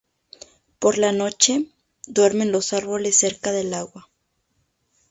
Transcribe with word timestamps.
Por 0.79 0.97
la 0.97 1.11
noche, 1.11 1.67
duermen 2.07 2.55
en 2.55 2.61
árboles 2.75 3.17
cerca 3.17 3.51
del 3.51 3.71
agua. 3.75 4.09